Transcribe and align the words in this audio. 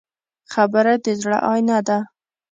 خبره 0.53 0.93
د 1.03 1.05
زړه 1.21 1.37
آیینه 1.51 1.77
ده. 1.87 1.99